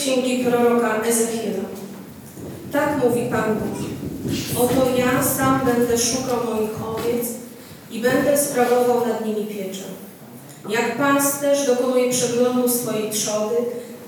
[0.00, 1.64] księgi proroka Ezechiela.
[2.72, 3.90] Tak mówi Pan Bóg.
[4.62, 7.26] Oto ja sam będę szukał moich owiec
[7.90, 9.82] i będę sprawował nad nimi pieczę.
[10.68, 13.56] Jak pasterz dokonuje przeglądu swojej trzody,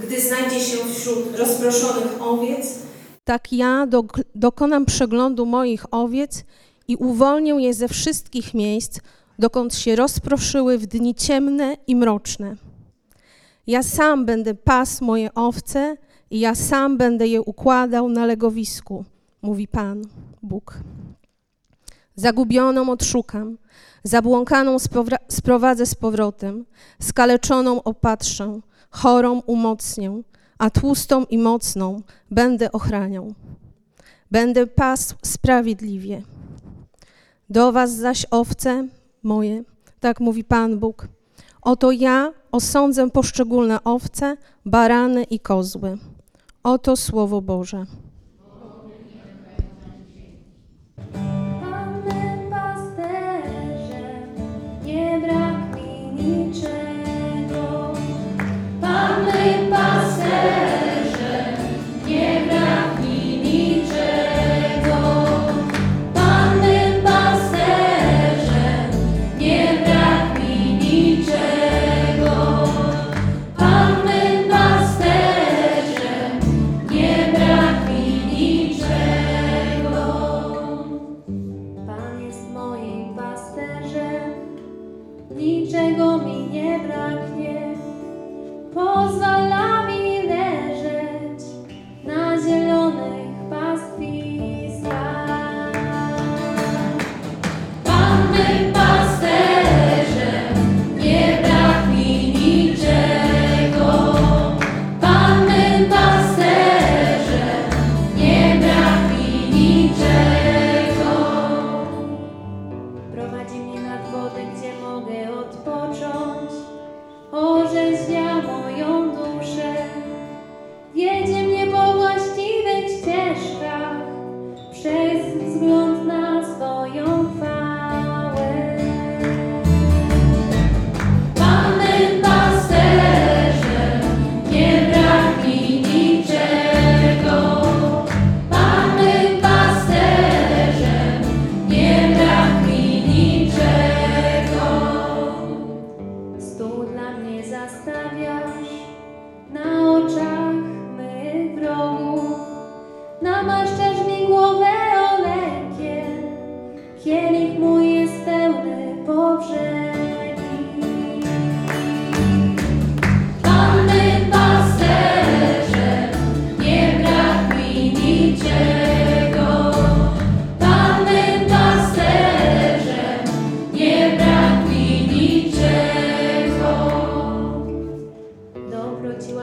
[0.00, 2.66] gdy znajdzie się wśród rozproszonych owiec,
[3.24, 6.44] Tak ja dok- dokonam przeglądu moich owiec
[6.88, 8.98] i uwolnię je ze wszystkich miejsc,
[9.38, 12.56] dokąd się rozproszyły w dni ciemne i mroczne.
[13.66, 15.96] Ja sam będę pasł moje owce
[16.30, 19.04] i ja sam będę je układał na legowisku,
[19.42, 20.02] mówi Pan,
[20.42, 20.78] Bóg.
[22.16, 23.58] Zagubioną odszukam,
[24.04, 24.76] zabłąkaną
[25.28, 26.64] sprowadzę z powrotem,
[27.00, 30.22] skaleczoną opatrzę, chorą umocnię,
[30.58, 33.34] a tłustą i mocną będę ochraniał.
[34.30, 36.22] Będę pasł sprawiedliwie.
[37.50, 38.88] Do was zaś owce
[39.22, 39.64] moje,
[40.00, 41.08] tak mówi Pan Bóg.
[41.62, 45.98] Oto ja osądzę poszczególne owce, barany i kozły.
[46.62, 47.84] Oto Słowo Boże.
[51.60, 54.28] Panem pasterzem
[54.84, 57.92] nie brak mi niczego.
[58.80, 60.71] Panem pasterzem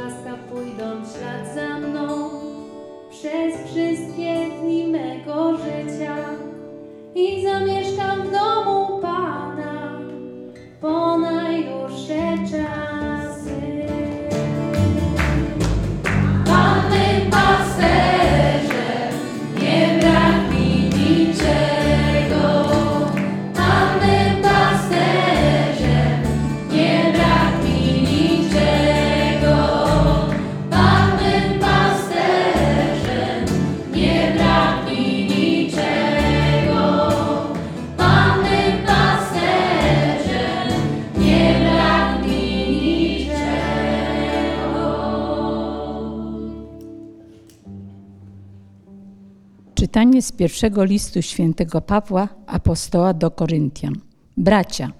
[0.03, 2.29] łaska pójdą w ślad za mną.
[3.09, 4.38] Przez wszystkie
[49.89, 53.93] Czytanie z pierwszego listu świętego Pawła, apostoła do Koryntian.
[54.37, 54.91] Bracia,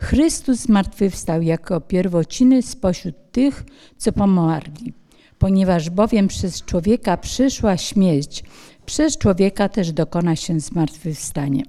[0.00, 3.64] Chrystus zmartwychwstał jako pierwociny spośród tych,
[3.96, 4.92] co pomarli.
[5.38, 8.44] Ponieważ bowiem przez człowieka przyszła śmierć,
[8.86, 11.62] przez człowieka też dokona się zmartwychwstanie.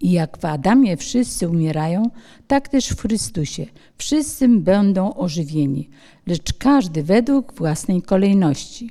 [0.00, 2.10] I jak w Adamie wszyscy umierają,
[2.46, 3.66] tak też w Chrystusie
[3.98, 5.88] wszyscy będą ożywieni,
[6.26, 8.90] lecz każdy według własnej kolejności.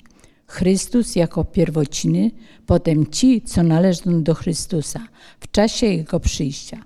[0.52, 2.32] Chrystus jako pierwociny,
[2.66, 5.00] potem ci, co należą do Chrystusa
[5.40, 6.78] w czasie Jego przyjścia.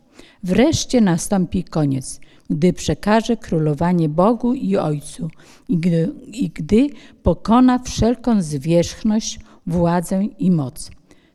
[0.43, 2.19] Wreszcie nastąpi koniec,
[2.49, 5.29] gdy przekaże królowanie Bogu i Ojcu
[5.69, 6.87] i gdy, i gdy
[7.23, 10.91] pokona wszelką zwierzchność, władzę i moc.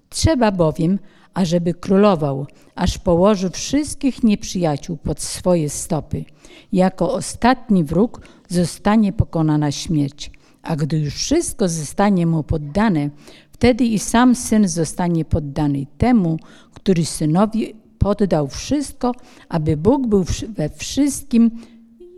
[0.09, 0.99] Trzeba bowiem,
[1.35, 6.25] ażeby królował, aż położy wszystkich nieprzyjaciół pod swoje stopy.
[6.73, 10.31] Jako ostatni wróg zostanie pokonana śmierć,
[10.62, 13.10] A gdy już wszystko zostanie mu poddane,
[13.52, 16.38] wtedy i sam syn zostanie poddany temu,
[16.74, 19.14] który synowi poddał wszystko,
[19.48, 21.50] aby Bóg był we wszystkim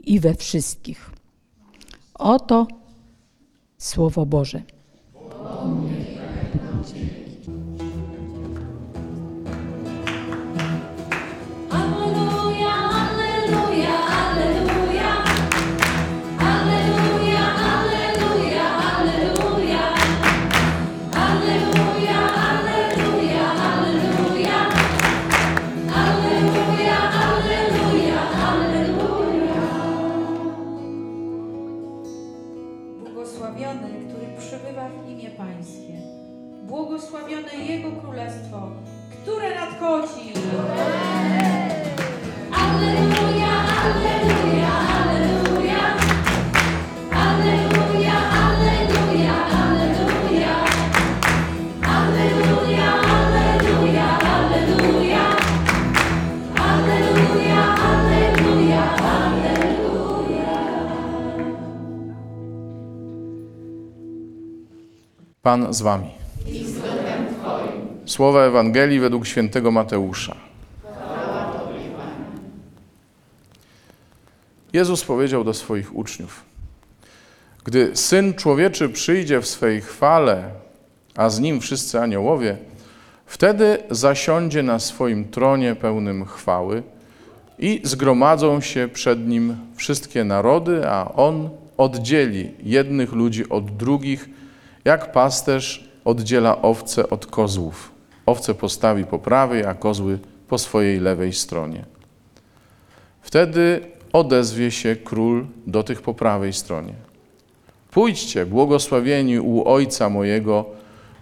[0.04, 1.10] i we wszystkich.
[2.14, 2.66] Oto
[3.78, 4.62] Słowo Boże.
[37.68, 38.70] Jego Królestwo,
[39.22, 40.32] które nadchodzi.
[42.52, 45.82] Alleluja, alleluja, alleluja.
[47.12, 50.54] Alleluja, alleluja, alleluja.
[51.82, 55.24] Alleluja, alleluja, alleluja.
[56.56, 57.60] Alleluja,
[57.90, 58.82] alleluja,
[59.12, 60.52] alleluja.
[65.42, 66.21] Pan z wami.
[68.12, 70.36] Słowa Ewangelii według świętego Mateusza.
[74.72, 76.44] Jezus powiedział do swoich uczniów:
[77.64, 80.50] Gdy syn człowieczy przyjdzie w swej chwale,
[81.16, 82.56] a z nim wszyscy aniołowie,
[83.26, 86.82] wtedy zasiądzie na swoim tronie pełnym chwały
[87.58, 94.28] i zgromadzą się przed nim wszystkie narody, a on oddzieli jednych ludzi od drugich,
[94.84, 97.91] jak pasterz oddziela owce od kozłów.
[98.26, 101.84] Owce postawi po prawej, a kozły po swojej lewej stronie.
[103.22, 103.80] Wtedy
[104.12, 106.94] odezwie się król do tych po prawej stronie.
[107.90, 110.66] Pójdźcie, błogosławieni u Ojca mojego,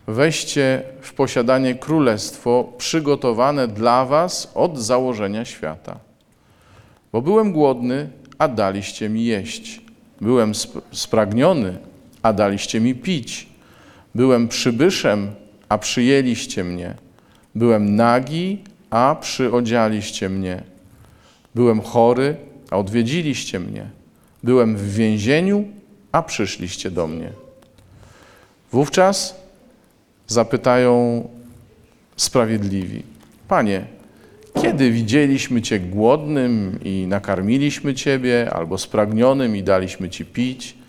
[0.07, 5.99] weźcie w posiadanie królestwo przygotowane dla was od założenia świata.
[7.13, 9.81] Bo byłem głodny, a daliście mi jeść.
[10.21, 11.79] Byłem sp- spragniony,
[12.23, 13.49] a daliście mi pić.
[14.15, 15.31] Byłem przybyszem,
[15.71, 16.95] a przyjęliście mnie.
[17.55, 18.59] Byłem nagi,
[18.91, 20.63] a przyodzialiście mnie.
[21.55, 22.37] Byłem chory,
[22.71, 23.87] a odwiedziliście mnie.
[24.43, 25.65] Byłem w więzieniu,
[26.13, 27.33] a przyszliście do mnie.
[28.73, 29.37] Wówczas
[30.27, 31.29] zapytają
[32.17, 33.03] sprawiedliwi:
[33.49, 33.85] Panie,
[34.63, 40.80] kiedy widzieliśmy Cię głodnym i nakarmiliśmy Ciebie, albo spragnionym i daliśmy Ci pić?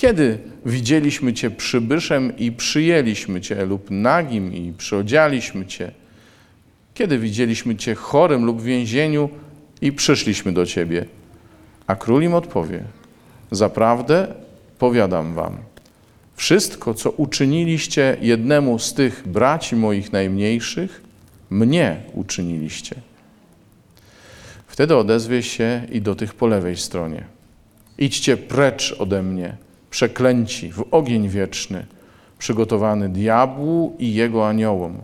[0.00, 5.92] Kiedy widzieliśmy Cię przybyszem i przyjęliśmy Cię, lub nagim i przyodzialiśmy Cię?
[6.94, 9.28] Kiedy widzieliśmy Cię chorym lub w więzieniu
[9.80, 11.04] i przyszliśmy do Ciebie?
[11.86, 12.84] A król im odpowie:
[13.50, 14.34] Zaprawdę
[14.78, 15.56] powiadam Wam,
[16.36, 21.02] wszystko, co uczyniliście jednemu z tych braci moich najmniejszych,
[21.50, 22.96] mnie uczyniliście.
[24.66, 27.24] Wtedy odezwie się i do tych po lewej stronie.
[27.98, 29.56] Idźcie precz ode mnie,
[29.90, 31.86] przeklęci w ogień wieczny,
[32.38, 34.98] przygotowany diabłu i jego aniołom.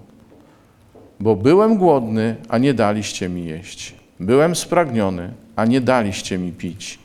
[1.20, 3.94] Bo byłem głodny, a nie daliście mi jeść.
[4.20, 6.98] Byłem spragniony, a nie daliście mi pić.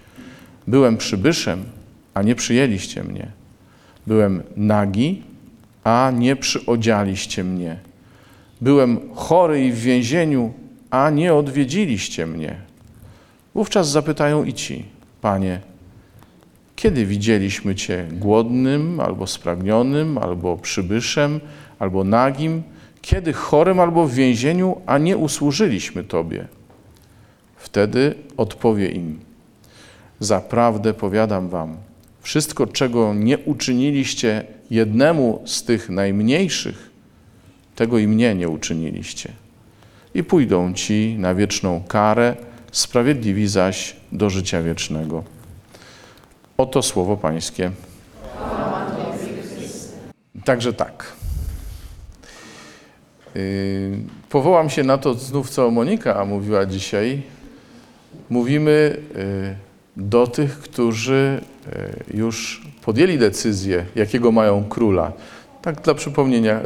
[0.68, 1.64] Byłem przybyszem,
[2.14, 3.28] a nie przyjęliście mnie.
[4.08, 5.24] Byłem nagi,
[5.84, 7.78] a nie przyodzialiście mnie.
[8.62, 10.54] Byłem chory i w więzieniu,
[10.90, 12.56] a nie odwiedziliście mnie.
[13.56, 14.86] Wówczas zapytają i ci,
[15.22, 15.60] Panie,
[16.82, 21.40] kiedy widzieliśmy Cię głodnym, albo spragnionym, albo przybyszem,
[21.80, 22.64] albo nagim,
[23.02, 26.48] kiedy chorym, albo w więzieniu, a nie usłużyliśmy Tobie?
[27.56, 29.20] Wtedy odpowie im,
[30.20, 31.78] zaprawdę powiadam Wam,
[32.22, 36.90] wszystko, czego nie uczyniliście jednemu z tych najmniejszych,
[37.76, 39.32] tego i mnie nie uczyniliście.
[40.14, 42.36] I pójdą ci na wieczną karę,
[42.72, 45.41] sprawiedliwi zaś do życia wiecznego.
[46.58, 47.72] Oto słowo Pańskie.
[50.46, 51.14] Także tak.
[53.36, 53.98] Yy,
[54.30, 57.22] Powołam się na to znów, co Monika mówiła dzisiaj.
[58.30, 59.56] Mówimy yy,
[59.98, 61.42] do tych, którzy
[62.12, 65.12] yy, już podjęli decyzję, jakiego mają króla.
[65.62, 66.62] Tak dla przypomnienia,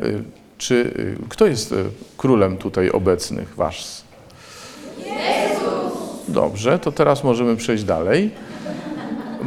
[0.58, 0.94] czy
[1.30, 1.74] kto jest
[2.18, 4.04] królem tutaj obecnych, wasz?
[6.28, 8.32] Dobrze, to teraz możemy przejść dalej.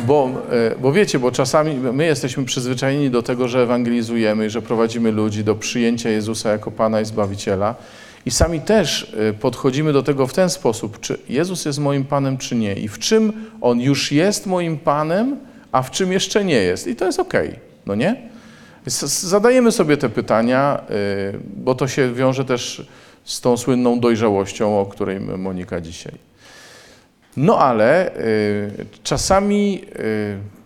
[0.06, 4.62] Bo, e, bo wiecie, bo czasami my jesteśmy przyzwyczajeni do tego, że ewangelizujemy i że
[4.62, 7.74] prowadzimy ludzi do przyjęcia Jezusa jako Pana i Zbawiciela.
[8.26, 12.38] I sami też e, podchodzimy do tego w ten sposób, czy Jezus jest moim Panem,
[12.38, 12.74] czy nie.
[12.74, 15.36] I w czym On już jest moim Panem,
[15.72, 16.86] a w czym jeszcze nie jest.
[16.86, 17.54] I to jest okej,
[17.86, 18.28] no nie?
[18.86, 20.80] Zadajemy sobie te pytania,
[21.34, 22.86] y, bo to się wiąże też
[23.24, 26.27] z tą słynną dojrzałością, o której Monika dzisiaj.
[27.36, 29.82] No ale y, czasami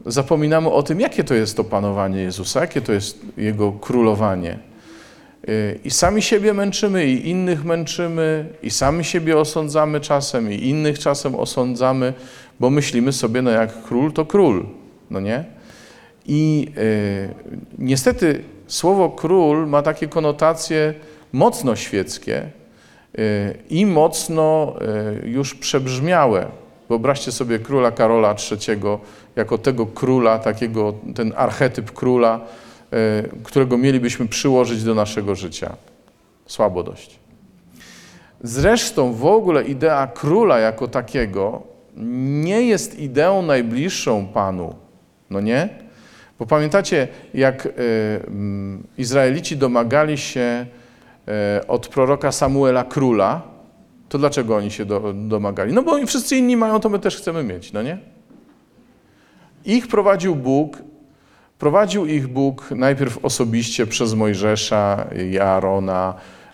[0.07, 4.59] y, zapominamy o tym, jakie to jest to panowanie Jezusa, jakie to jest Jego królowanie.
[5.49, 10.99] Y, I sami siebie męczymy, i innych męczymy, i sami siebie osądzamy czasem, i innych
[10.99, 12.13] czasem osądzamy,
[12.61, 14.67] bo myślimy sobie, no jak król, to król,
[15.11, 15.45] no nie?
[16.27, 17.29] I y,
[17.79, 20.95] niestety słowo król ma takie konotacje
[21.33, 22.51] mocno świeckie
[23.71, 24.77] i mocno
[25.25, 26.47] y, już przebrzmiałe.
[26.89, 28.81] Wyobraźcie sobie króla Karola III
[29.37, 32.41] jako tego króla, takiego, ten archetyp króla,
[32.93, 35.77] y, którego mielibyśmy przyłożyć do naszego życia.
[36.47, 37.19] Słabo dość.
[38.43, 41.63] Zresztą w ogóle idea króla jako takiego
[41.97, 44.75] nie jest ideą najbliższą Panu,
[45.31, 45.69] no nie?
[46.39, 47.69] Bo pamiętacie, jak
[48.27, 50.67] mm, Izraelici domagali się
[51.69, 53.43] od proroka Samuela króla,
[54.09, 55.73] to dlaczego oni się do, domagali?
[55.73, 57.99] No bo oni wszyscy inni mają, to my też chcemy mieć, no nie?
[59.65, 60.79] Ich prowadził Bóg,
[61.59, 65.39] prowadził ich Bóg najpierw osobiście przez Mojżesza i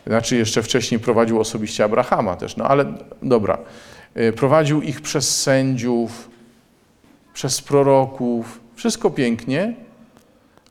[0.06, 3.58] znaczy jeszcze wcześniej prowadził osobiście Abrahama też, no ale dobra.
[4.16, 6.30] Y, Prowadził ich przez sędziów,
[7.34, 9.74] przez proroków, wszystko pięknie,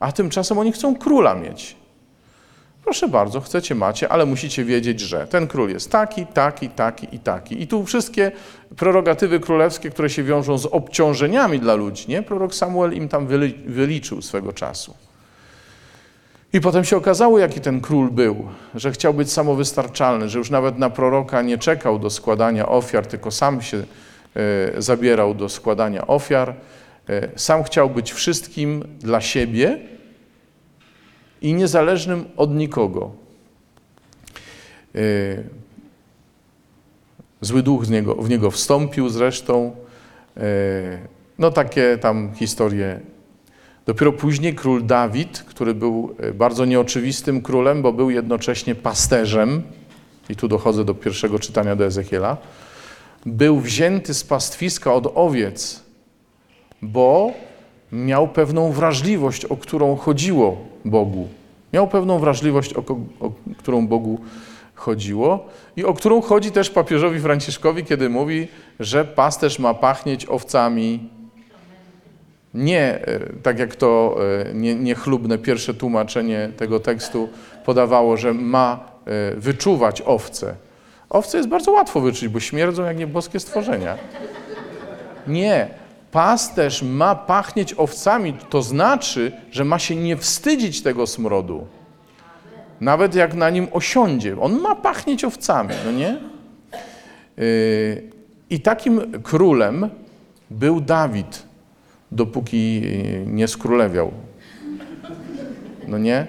[0.00, 1.76] a tymczasem oni chcą króla mieć.
[2.88, 7.18] Proszę bardzo, chcecie macie, ale musicie wiedzieć, że ten król jest taki, taki, taki i
[7.18, 7.62] taki.
[7.62, 8.32] I tu wszystkie
[8.76, 12.22] prerogatywy królewskie, które się wiążą z obciążeniami dla ludzi, nie?
[12.22, 14.94] Prorok Samuel im tam wyli- wyliczył swego czasu.
[16.52, 20.78] I potem się okazało, jaki ten król był, że chciał być samowystarczalny, że już nawet
[20.78, 26.54] na proroka nie czekał do składania ofiar, tylko sam się e, zabierał do składania ofiar.
[27.08, 29.78] E, sam chciał być wszystkim dla siebie
[31.42, 33.10] i niezależnym od nikogo.
[34.94, 34.98] E,
[37.40, 39.76] Zły duch z niego, w niego wstąpił zresztą.
[40.36, 40.98] E,
[41.38, 43.00] No takie tam historie
[43.88, 49.62] Dopiero później król Dawid, który był e, bardzo nieoczywistym królem, bo był jednocześnie pasterzem,
[50.28, 52.36] i tu dochodzę do pierwszego czytania do Ezechiela,
[53.26, 55.82] był wzięty z pastwiska od owiec,
[56.82, 57.32] bo
[57.92, 60.56] miał pewną wrażliwość, o którą chodziło
[60.90, 61.28] Bogu.
[61.72, 62.78] Miał pewną wrażliwość, o,
[63.20, 64.18] o którą Bogu
[64.74, 68.48] chodziło i o którą chodzi też papieżowi Franciszkowi, kiedy mówi,
[68.80, 71.08] że pasterz ma pachnieć owcami,
[72.54, 74.16] nie e, tak jak to
[74.50, 77.28] e, nie- niechlubne pierwsze tłumaczenie tego tekstu
[77.64, 80.54] podawało, że ma e, wyczuwać owce.
[81.10, 83.96] Owce jest bardzo łatwo wyczuć, bo śmierdzą jak nieboskie stworzenia.
[85.26, 85.68] Nie.
[86.12, 91.66] Pasterz ma pachnieć owcami, to znaczy, że ma się nie wstydzić tego smrodu.
[92.80, 94.40] Nawet jak na nim osiądzie.
[94.40, 96.18] On ma pachnieć owcami, no nie?
[97.36, 98.02] Yy,
[98.50, 99.90] I takim królem
[100.50, 101.48] był Dawid
[102.12, 102.82] dopóki
[103.26, 104.12] nie skrólewiał.
[105.88, 106.26] No nie?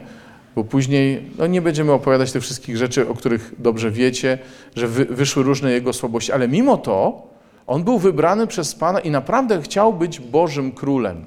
[0.55, 4.37] Bo później, no nie będziemy opowiadać tych wszystkich rzeczy, o których dobrze wiecie,
[4.75, 7.27] że wy, wyszły różne jego słabości, ale mimo to
[7.69, 11.25] on był wybrany przez Pana i naprawdę chciał być Bożym królem.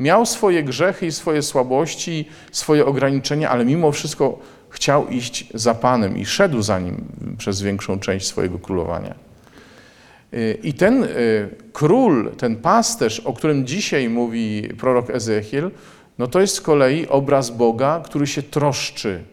[0.00, 4.38] Miał swoje grzechy i swoje słabości, swoje ograniczenia, ale mimo wszystko
[4.70, 7.04] chciał iść za Panem i szedł za nim
[7.38, 9.14] przez większą część swojego królowania.
[10.62, 11.08] I ten y,
[11.72, 15.70] król, ten pasterz, o którym dzisiaj mówi prorok Ezechiel,
[16.18, 19.24] no to jest z kolei obraz Boga, który się troszczy.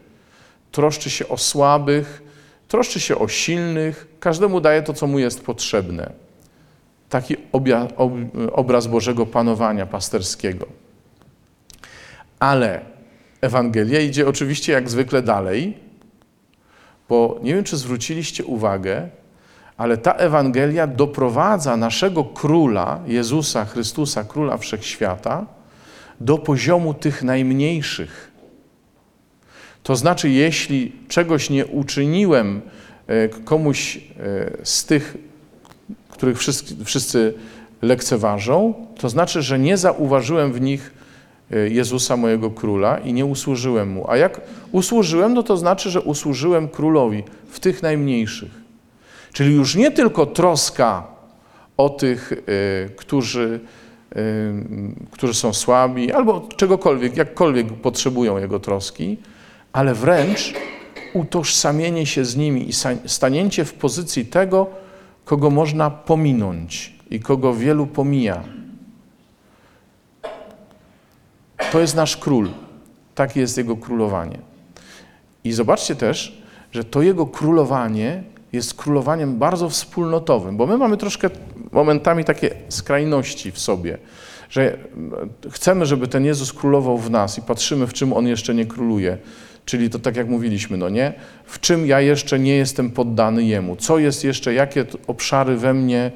[0.72, 2.22] Troszczy się o słabych,
[2.68, 6.12] troszczy się o silnych, każdemu daje to, co mu jest potrzebne.
[7.08, 8.12] Taki obja, ob,
[8.52, 10.66] obraz Bożego panowania pasterskiego.
[12.38, 12.80] Ale
[13.40, 15.78] Ewangelia idzie oczywiście jak zwykle dalej,
[17.08, 19.08] bo nie wiem, czy zwróciliście uwagę,
[19.76, 25.46] ale ta Ewangelia doprowadza naszego króla, Jezusa Chrystusa, króla wszechświata,
[26.20, 28.30] do poziomu tych najmniejszych.
[29.82, 32.62] To znaczy, jeśli czegoś nie uczyniłem
[33.44, 34.00] komuś e,
[34.62, 35.16] z tych,
[36.08, 37.34] których wszyscy, wszyscy
[37.82, 40.94] lekceważą, to znaczy, że nie zauważyłem w nich
[41.50, 44.10] e, Jezusa, mojego króla, i nie usłużyłem mu.
[44.10, 44.40] A jak
[44.72, 48.64] usłużyłem, no to znaczy, że usłużyłem królowi w tych najmniejszych.
[49.32, 51.06] Czyli już nie tylko troska
[51.76, 52.32] o tych,
[52.96, 53.60] którzy,
[55.10, 59.18] którzy są słabi, albo czegokolwiek, jakkolwiek potrzebują Jego troski,
[59.72, 60.54] ale wręcz
[61.14, 62.72] utożsamienie się z nimi i
[63.06, 64.66] stanięcie w pozycji tego,
[65.24, 68.44] kogo można pominąć i kogo wielu pomija.
[71.72, 72.48] To jest nasz król.
[73.14, 74.38] Takie jest jego królowanie.
[75.44, 76.42] I zobaczcie też,
[76.72, 81.30] że to jego królowanie jest królowaniem bardzo wspólnotowym, bo my mamy troszkę
[81.72, 83.98] momentami takie skrajności w sobie,
[84.50, 84.78] że
[85.50, 89.18] chcemy, żeby ten Jezus królował w nas i patrzymy, w czym on jeszcze nie króluje.
[89.64, 91.12] Czyli to tak jak mówiliśmy, no nie?
[91.44, 93.76] W czym ja jeszcze nie jestem poddany Jemu?
[93.76, 96.12] Co jest jeszcze, jakie obszary we mnie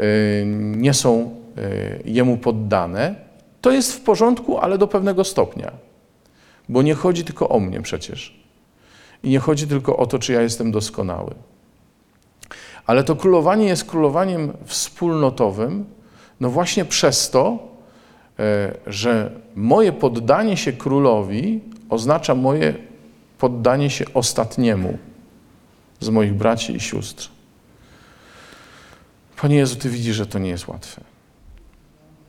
[0.00, 0.44] y,
[0.76, 3.14] nie są y, Jemu poddane?
[3.60, 5.72] To jest w porządku, ale do pewnego stopnia.
[6.68, 8.38] Bo nie chodzi tylko o mnie przecież.
[9.22, 11.34] I nie chodzi tylko o to, czy ja jestem doskonały.
[12.86, 15.84] Ale to królowanie jest królowaniem wspólnotowym,
[16.40, 17.58] no właśnie przez to,
[18.38, 22.74] e, że moje poddanie się królowi oznacza moje
[23.38, 24.98] poddanie się ostatniemu
[26.00, 27.28] z moich braci i sióstr.
[29.40, 31.00] Panie Jezu, Ty widzisz, że to nie jest łatwe.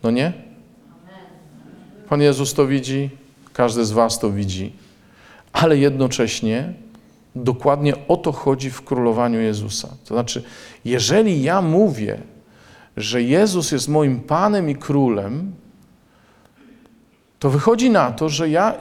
[0.03, 0.33] No nie?
[2.09, 3.09] Pan Jezus to widzi,
[3.53, 4.73] każdy z Was to widzi,
[5.53, 6.73] ale jednocześnie
[7.35, 9.87] dokładnie o to chodzi w królowaniu Jezusa.
[10.05, 10.43] To znaczy,
[10.85, 12.21] jeżeli ja mówię,
[12.97, 15.51] że Jezus jest moim Panem i Królem,
[17.39, 18.73] to wychodzi na to, że ja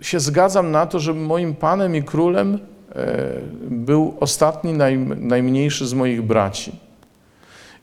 [0.00, 2.58] się zgadzam na to, żeby moim Panem i Królem
[2.94, 3.40] e,
[3.70, 6.72] był ostatni, naj, najmniejszy z moich braci.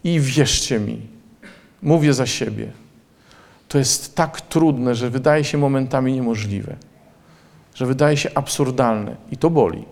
[0.03, 1.01] I wierzcie mi,
[1.81, 2.71] mówię za siebie,
[3.67, 6.75] to jest tak trudne, że wydaje się momentami niemożliwe,
[7.75, 9.85] że wydaje się absurdalne i to boli.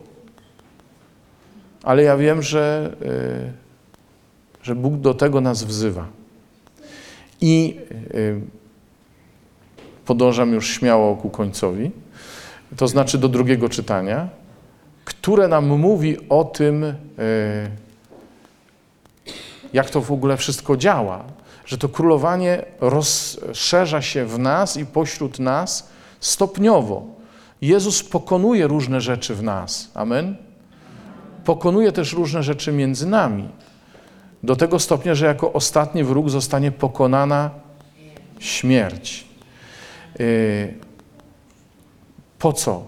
[1.84, 6.08] Ale ja wiem, że, e, że Bóg do tego nas wzywa.
[7.42, 7.80] I
[8.14, 8.40] e,
[10.06, 11.92] podążam już śmiało ku końcowi,
[12.78, 14.30] to znaczy do drugiego czytania,
[15.06, 16.94] które nam mówi o tym, e,
[19.74, 21.24] jak to w ogóle wszystko działa,
[21.66, 25.90] że to królowanie rozszerza się w nas i pośród nas
[26.20, 27.06] stopniowo.
[27.62, 29.92] Jezus pokonuje różne rzeczy w nas.
[29.94, 30.36] Amen?
[31.46, 33.50] Pokonuje też różne rzeczy między nami.
[34.44, 37.50] Do tego stopnia, że jako ostatni wróg zostanie pokonana
[38.40, 39.26] śmierć.
[42.44, 42.88] Po co?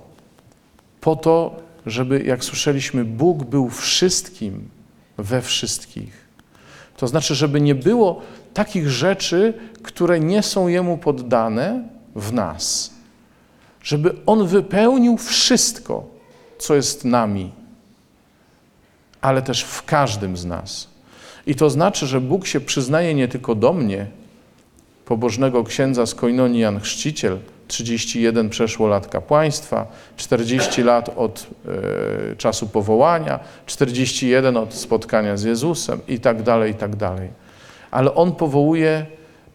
[1.02, 4.70] Po to, żeby, jak słyszeliśmy, Bóg był wszystkim
[5.18, 6.28] we wszystkich.
[6.98, 8.22] To znaczy, żeby nie było
[8.54, 11.84] takich rzeczy, które nie są Jemu poddane
[12.16, 12.94] w nas.
[13.84, 16.06] Żeby On wypełnił wszystko,
[16.58, 17.52] co jest nami,
[19.22, 20.88] ale też w każdym z nas.
[21.48, 24.08] I to znaczy, że Bóg się przyznaje nie tylko do mnie,
[25.06, 31.48] pobożnego księdza z Koinonii Jan Chrzciciel, 31 przeszło lat kapłaństwa, 40 lat od
[32.32, 37.30] e, czasu powołania, 41 od spotkania z Jezusem i tak dalej, i tak dalej.
[37.92, 39.06] Ale On powołuje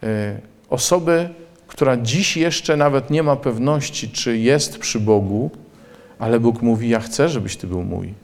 [0.02, 0.38] e,
[0.70, 1.28] osobę,
[1.66, 5.50] która dziś jeszcze nawet nie ma pewności, czy jest przy Bogu,
[6.18, 8.14] ale Bóg mówi, ja chcę, żebyś Ty był mój.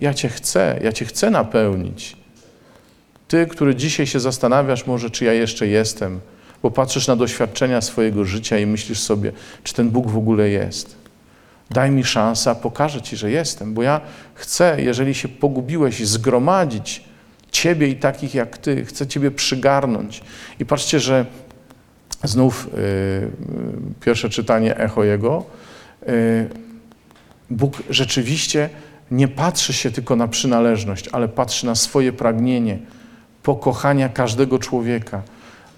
[0.00, 2.16] Ja Cię chcę, ja Cię chcę napełnić.
[3.28, 6.20] Ty, który dzisiaj się zastanawiasz może, czy ja jeszcze jestem,
[6.62, 10.96] bo patrzysz na doświadczenia swojego życia i myślisz sobie, czy ten Bóg w ogóle jest.
[11.70, 14.00] Daj mi szansę, pokażę Ci, że jestem, bo ja
[14.34, 17.04] chcę, jeżeli się pogubiłeś, zgromadzić
[17.50, 18.84] Ciebie i takich jak Ty.
[18.84, 20.22] Chcę Ciebie przygarnąć.
[20.60, 21.26] I patrzcie, że
[22.24, 23.30] znów yy,
[24.00, 25.44] pierwsze czytanie echo Jego.
[26.06, 26.12] Yy,
[27.50, 28.68] Bóg rzeczywiście
[29.10, 32.78] nie patrzy się tylko na przynależność, ale patrzy na swoje pragnienie
[33.42, 35.22] pokochania każdego człowieka,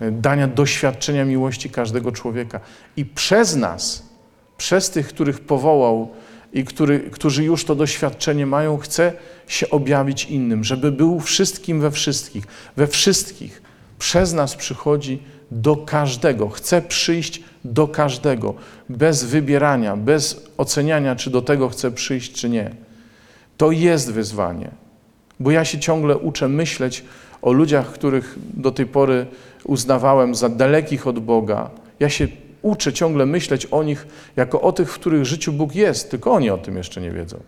[0.01, 2.61] dania doświadczenia miłości każdego człowieka.
[2.97, 4.09] I przez nas,
[4.57, 6.09] przez tych, których powołał
[6.53, 9.13] i który, którzy już to doświadczenie mają, chce
[9.47, 12.45] się objawić innym, żeby był wszystkim we wszystkich,
[12.77, 13.63] we wszystkich.
[13.99, 18.55] Przez nas przychodzi do każdego, chce przyjść do każdego,
[18.89, 22.71] bez wybierania, bez oceniania, czy do tego chce przyjść, czy nie.
[23.57, 24.71] To jest wyzwanie,
[25.41, 27.05] bo ja się ciągle uczę myśleć
[27.43, 29.27] o ludziach, których do tej pory
[29.65, 31.71] uznawałem za dalekich od Boga.
[32.01, 32.29] Ja się
[32.63, 36.51] uczę ciągle myśleć o nich jako o tych, w których życiu Bóg jest, tylko oni
[36.51, 37.41] o tym jeszcze nie wiedzą.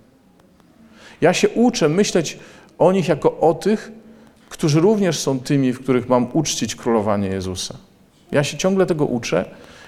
[1.20, 2.38] Ja się uczę myśleć
[2.78, 3.92] o nich jako o tych,
[4.48, 7.74] którzy również są tymi, w których mam uczcić królowanie Jezusa.
[8.32, 9.44] Ja się ciągle tego uczę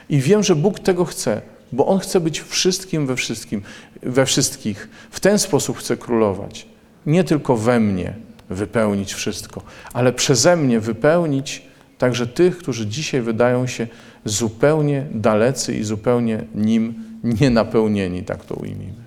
[0.08, 1.40] i wiem, że Bóg tego chce,
[1.72, 3.62] bo On chce być wszystkim we wszystkim,
[4.02, 4.88] we wszystkich.
[5.10, 6.66] W ten sposób chce królować.
[7.06, 8.14] Nie tylko we mnie
[8.52, 9.62] wypełnić wszystko,
[9.92, 11.62] ale przeze mnie wypełnić
[11.98, 13.86] także tych, którzy dzisiaj wydają się
[14.24, 19.02] zupełnie dalecy i zupełnie Nim nienapełnieni, tak to ujmijmy.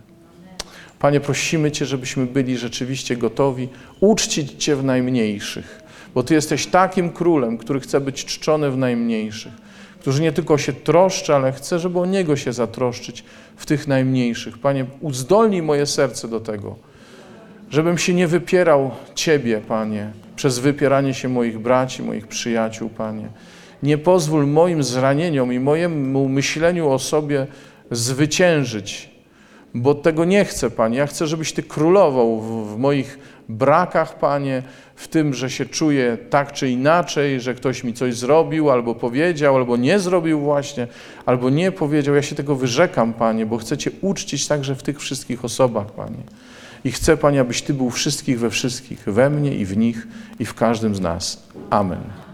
[0.99, 5.81] Panie, prosimy Cię, żebyśmy byli rzeczywiście gotowi uczcić Cię w najmniejszych,
[6.15, 9.53] bo Ty jesteś takim królem, który chce być czczony w najmniejszych,
[9.99, 13.23] który nie tylko się troszczy, ale chce, żeby o Niego się zatroszczyć
[13.55, 14.57] w tych najmniejszych.
[14.57, 16.75] Panie, uzdolnij moje serce do tego,
[17.69, 23.27] żebym się nie wypierał Ciebie, Panie, przez wypieranie się moich braci, moich przyjaciół, Panie.
[23.83, 27.47] Nie pozwól moim zranieniom i mojemu myśleniu o sobie
[27.91, 29.09] zwyciężyć,
[29.73, 30.97] bo tego nie chcę, Panie.
[30.97, 34.63] Ja chcę, żebyś Ty królował w, w moich brakach, Panie,
[34.95, 39.55] w tym, że się czuję tak czy inaczej, że ktoś mi coś zrobił, albo powiedział,
[39.55, 40.87] albo nie zrobił właśnie,
[41.25, 42.15] albo nie powiedział.
[42.15, 46.23] Ja się tego wyrzekam, Panie, bo chcę Cię uczcić także w tych wszystkich osobach, Panie.
[46.85, 50.07] I chcę, Panie, abyś Ty był wszystkich we wszystkich, we mnie i w nich
[50.39, 51.43] i w każdym z nas.
[51.69, 52.24] Amen.